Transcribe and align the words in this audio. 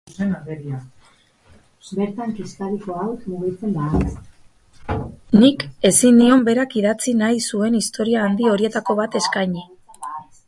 Nik 5.41 5.65
ezin 5.89 6.17
nion 6.21 6.45
berak 6.47 6.75
idatzi 6.81 7.13
nahi 7.19 7.43
zuen 7.51 7.77
historia 7.81 8.23
handi 8.29 8.49
horietako 8.55 8.97
bat 9.01 9.19
eskaini. 9.21 9.67